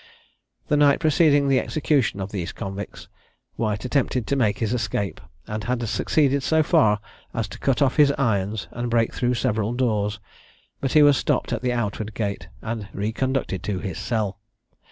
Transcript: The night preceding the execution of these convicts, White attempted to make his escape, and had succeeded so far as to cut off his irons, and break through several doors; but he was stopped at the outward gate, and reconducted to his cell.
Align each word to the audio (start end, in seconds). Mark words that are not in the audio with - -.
The 0.67 0.77
night 0.77 0.99
preceding 0.99 1.47
the 1.47 1.59
execution 1.59 2.19
of 2.19 2.31
these 2.31 2.51
convicts, 2.51 3.07
White 3.55 3.85
attempted 3.85 4.25
to 4.25 4.35
make 4.35 4.57
his 4.57 4.73
escape, 4.73 5.21
and 5.45 5.65
had 5.65 5.87
succeeded 5.87 6.41
so 6.41 6.63
far 6.63 6.99
as 7.35 7.47
to 7.49 7.59
cut 7.59 7.83
off 7.83 7.97
his 7.97 8.11
irons, 8.17 8.67
and 8.71 8.89
break 8.89 9.13
through 9.13 9.35
several 9.35 9.73
doors; 9.73 10.19
but 10.79 10.93
he 10.93 11.03
was 11.03 11.17
stopped 11.17 11.53
at 11.53 11.61
the 11.61 11.71
outward 11.71 12.15
gate, 12.15 12.47
and 12.63 12.89
reconducted 12.95 13.61
to 13.65 13.77
his 13.77 13.99
cell. 13.99 14.39